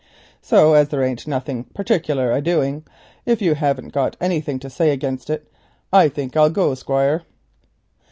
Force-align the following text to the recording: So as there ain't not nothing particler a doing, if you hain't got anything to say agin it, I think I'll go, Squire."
So 0.41 0.73
as 0.73 0.89
there 0.89 1.03
ain't 1.03 1.27
not 1.27 1.35
nothing 1.45 1.63
particler 1.63 2.31
a 2.31 2.41
doing, 2.41 2.85
if 3.23 3.39
you 3.39 3.53
hain't 3.53 3.91
got 3.93 4.17
anything 4.19 4.57
to 4.61 4.67
say 4.67 4.89
agin 4.91 5.19
it, 5.29 5.53
I 5.93 6.09
think 6.09 6.35
I'll 6.35 6.49
go, 6.49 6.73
Squire." 6.73 7.21